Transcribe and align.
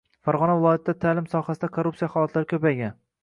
Farg‘ona 0.27 0.53
viloyatida 0.61 0.95
ta’lim 1.03 1.27
sohasida 1.35 1.71
korrupsiya 1.77 2.09
holatlari 2.17 2.51
ko‘paygan 2.55 2.99